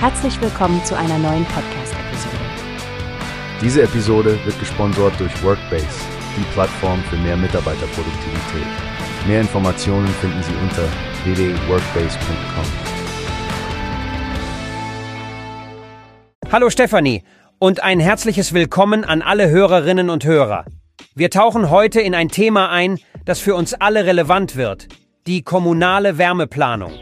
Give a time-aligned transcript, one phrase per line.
[0.00, 2.36] Herzlich willkommen zu einer neuen Podcast-Episode.
[3.60, 5.88] Diese Episode wird gesponsert durch Workbase,
[6.36, 8.68] die Plattform für mehr Mitarbeiterproduktivität.
[9.26, 10.84] Mehr Informationen finden Sie unter
[11.24, 12.64] www.workbase.com.
[16.52, 17.24] Hallo Stefanie
[17.58, 20.64] und ein herzliches Willkommen an alle Hörerinnen und Hörer.
[21.16, 24.86] Wir tauchen heute in ein Thema ein, das für uns alle relevant wird,
[25.26, 26.92] die kommunale Wärmeplanung.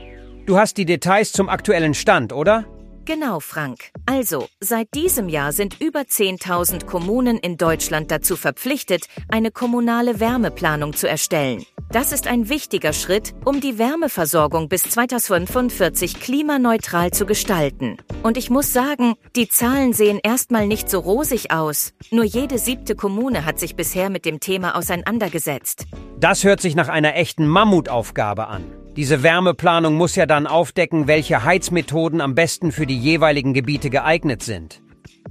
[0.47, 2.65] Du hast die Details zum aktuellen Stand, oder?
[3.06, 3.92] Genau, Frank.
[4.05, 10.92] Also, seit diesem Jahr sind über 10.000 Kommunen in Deutschland dazu verpflichtet, eine kommunale Wärmeplanung
[10.92, 11.65] zu erstellen.
[11.92, 17.98] Das ist ein wichtiger Schritt, um die Wärmeversorgung bis 2045 klimaneutral zu gestalten.
[18.24, 21.93] Und ich muss sagen, die Zahlen sehen erstmal nicht so rosig aus.
[22.10, 25.87] Nur jede siebte Kommune hat sich bisher mit dem Thema auseinandergesetzt.
[26.18, 28.65] Das hört sich nach einer echten Mammutaufgabe an.
[28.96, 34.43] Diese Wärmeplanung muss ja dann aufdecken, welche Heizmethoden am besten für die jeweiligen Gebiete geeignet
[34.43, 34.80] sind.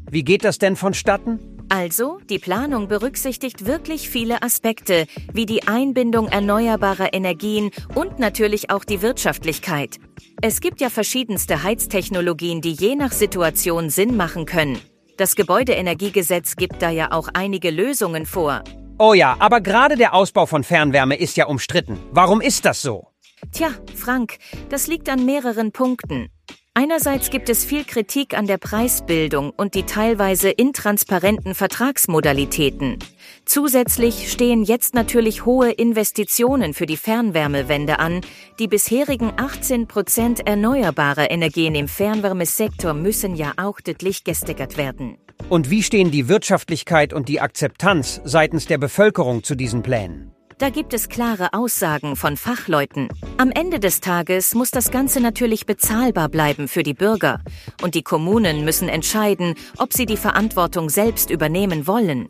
[0.07, 1.39] Wie geht das denn vonstatten?
[1.69, 8.83] Also, die Planung berücksichtigt wirklich viele Aspekte, wie die Einbindung erneuerbarer Energien und natürlich auch
[8.83, 9.97] die Wirtschaftlichkeit.
[10.41, 14.79] Es gibt ja verschiedenste Heiztechnologien, die je nach Situation Sinn machen können.
[15.17, 18.63] Das Gebäudeenergiegesetz gibt da ja auch einige Lösungen vor.
[18.99, 21.97] Oh ja, aber gerade der Ausbau von Fernwärme ist ja umstritten.
[22.11, 23.07] Warum ist das so?
[23.51, 24.37] Tja, Frank,
[24.69, 26.29] das liegt an mehreren Punkten.
[26.77, 32.99] Einerseits gibt es viel Kritik an der Preisbildung und die teilweise intransparenten Vertragsmodalitäten.
[33.45, 38.19] Zusätzlich stehen jetzt natürlich hohe Investitionen für die Fernwärmewende an.
[38.59, 45.17] Die bisherigen 18 Prozent erneuerbarer Energien im Fernwärmesektor müssen ja auch deutlich gesteigert werden.
[45.47, 50.34] Und wie stehen die Wirtschaftlichkeit und die Akzeptanz seitens der Bevölkerung zu diesen Plänen?
[50.57, 53.09] Da gibt es klare Aussagen von Fachleuten.
[53.37, 57.41] Am Ende des Tages muss das Ganze natürlich bezahlbar bleiben für die Bürger.
[57.83, 62.29] Und die Kommunen müssen entscheiden, ob sie die Verantwortung selbst übernehmen wollen.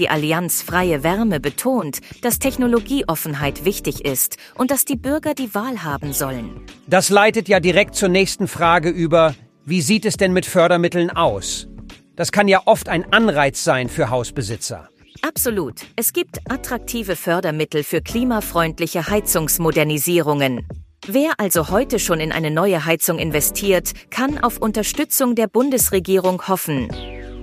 [0.00, 5.84] Die Allianz Freie Wärme betont, dass Technologieoffenheit wichtig ist und dass die Bürger die Wahl
[5.84, 6.62] haben sollen.
[6.88, 11.68] Das leitet ja direkt zur nächsten Frage über, wie sieht es denn mit Fördermitteln aus?
[12.16, 14.88] Das kann ja oft ein Anreiz sein für Hausbesitzer.
[15.22, 15.74] Absolut.
[15.96, 20.66] Es gibt attraktive Fördermittel für klimafreundliche Heizungsmodernisierungen.
[21.06, 26.88] Wer also heute schon in eine neue Heizung investiert, kann auf Unterstützung der Bundesregierung hoffen.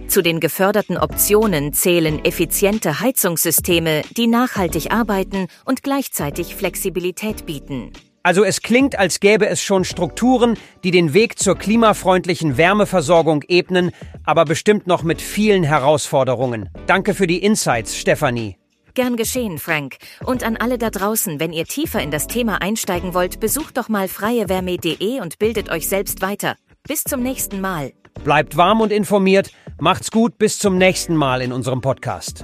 [0.07, 7.91] Zu den geförderten Optionen zählen effiziente Heizungssysteme, die nachhaltig arbeiten und gleichzeitig Flexibilität bieten.
[8.27, 13.91] Also es klingt, als gäbe es schon Strukturen, die den Weg zur klimafreundlichen Wärmeversorgung ebnen,
[14.25, 16.69] aber bestimmt noch mit vielen Herausforderungen.
[16.87, 18.57] Danke für die Insights, Stefanie.
[18.95, 19.95] Gern geschehen, Frank.
[20.25, 23.87] Und an alle da draußen, wenn ihr tiefer in das Thema einsteigen wollt, besucht doch
[23.87, 26.57] mal freiewärme.de und bildet euch selbst weiter.
[26.85, 27.93] Bis zum nächsten Mal.
[28.25, 29.51] Bleibt warm und informiert.
[29.79, 30.37] Macht's gut.
[30.37, 32.43] Bis zum nächsten Mal in unserem Podcast.